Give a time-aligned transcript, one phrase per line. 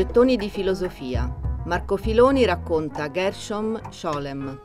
[0.00, 1.30] Gettoni di filosofia.
[1.66, 4.60] Marco Filoni racconta Gershom Scholem.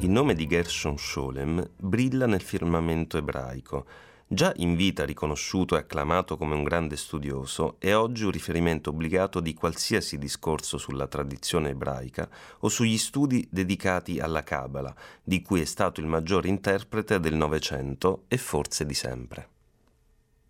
[0.00, 3.86] Il nome di Gershom Scholem brilla nel firmamento ebraico.
[4.26, 9.40] Già in vita riconosciuto e acclamato come un grande studioso, è oggi un riferimento obbligato
[9.40, 12.28] di qualsiasi discorso sulla tradizione ebraica
[12.58, 14.94] o sugli studi dedicati alla Kabbalah,
[15.24, 19.55] di cui è stato il maggiore interprete del Novecento e forse di sempre.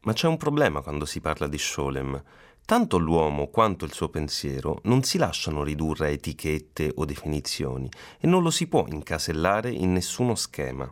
[0.03, 2.23] Ma c'è un problema quando si parla di Scholem.
[2.64, 8.27] Tanto l'uomo quanto il suo pensiero non si lasciano ridurre a etichette o definizioni e
[8.27, 10.90] non lo si può incasellare in nessuno schema.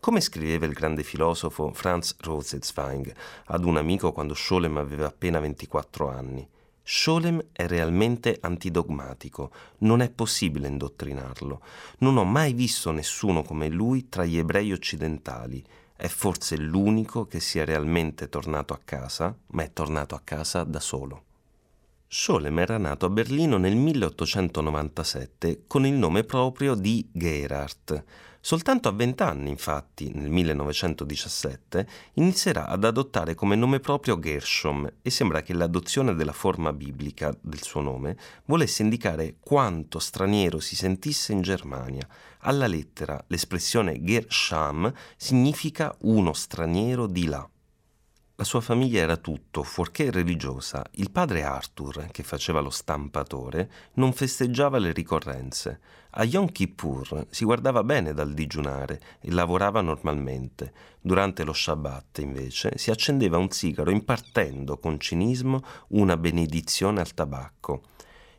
[0.00, 3.14] Come scriveva il grande filosofo Franz Rosenzweig
[3.46, 6.46] ad un amico quando Scholem aveva appena 24 anni,
[6.86, 11.62] Scholem è realmente antidogmatico, non è possibile indottrinarlo.
[12.00, 15.64] Non ho mai visto nessuno come lui tra gli ebrei occidentali
[15.96, 20.80] è forse l'unico che sia realmente tornato a casa, ma è tornato a casa da
[20.80, 21.22] solo.
[22.06, 28.04] Scholem era nato a Berlino nel 1897 con il nome proprio di Gerhardt.
[28.46, 35.40] Soltanto a vent'anni, infatti, nel 1917, inizierà ad adottare come nome proprio Gershom e sembra
[35.40, 41.40] che l'adozione della forma biblica del suo nome volesse indicare quanto straniero si sentisse in
[41.40, 42.06] Germania.
[42.40, 47.48] Alla lettera l'espressione Gersham significa uno straniero di là.
[48.36, 50.84] La sua famiglia era tutto, fuorché religiosa.
[50.94, 55.78] Il padre Arthur, che faceva lo stampatore, non festeggiava le ricorrenze.
[56.16, 60.72] A Yom Kippur si guardava bene dal digiunare e lavorava normalmente.
[61.00, 67.82] Durante lo Shabbat, invece, si accendeva un sigaro impartendo con cinismo una benedizione al tabacco.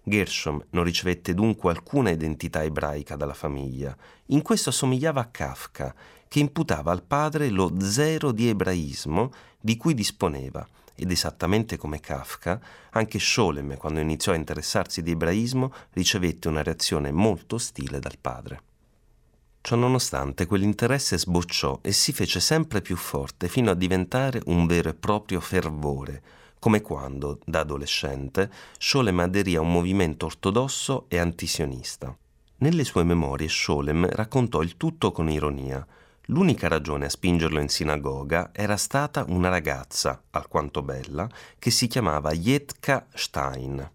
[0.07, 3.97] Gershom non ricevette dunque alcuna identità ebraica dalla famiglia.
[4.27, 5.95] In questo assomigliava a Kafka,
[6.27, 10.65] che imputava al padre lo zero di ebraismo di cui disponeva.
[10.95, 12.61] Ed esattamente come Kafka,
[12.91, 18.61] anche Scholem, quando iniziò a interessarsi di ebraismo, ricevette una reazione molto ostile dal padre.
[19.61, 24.93] Ciononostante, quell'interesse sbocciò e si fece sempre più forte fino a diventare un vero e
[24.93, 26.21] proprio fervore,
[26.59, 32.15] come quando, da adolescente, Scholem aderì a un movimento ortodosso e antisionista.
[32.57, 35.85] Nelle sue memorie Scholem raccontò il tutto con ironia.
[36.29, 41.29] L'unica ragione a spingerlo in sinagoga era stata una ragazza, alquanto bella,
[41.59, 43.91] che si chiamava Jetka Stein.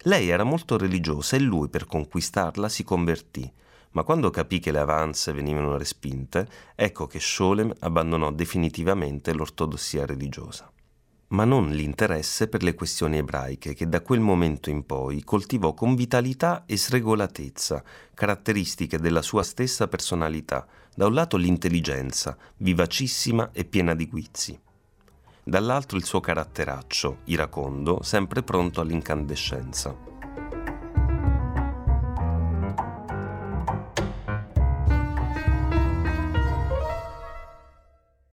[0.00, 3.50] Lei era molto religiosa e lui, per conquistarla, si convertì,
[3.92, 10.70] ma quando capì che le avanze venivano respinte, ecco che Scholem abbandonò definitivamente l'ortodossia religiosa
[11.28, 15.94] ma non l'interesse per le questioni ebraiche che da quel momento in poi coltivò con
[15.94, 17.82] vitalità e sregolatezza,
[18.14, 24.58] caratteristiche della sua stessa personalità, da un lato l'intelligenza, vivacissima e piena di guizzi,
[25.42, 30.15] dall'altro il suo caratteraccio, iracondo, sempre pronto all'incandescenza.